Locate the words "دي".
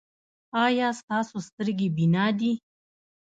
2.39-2.51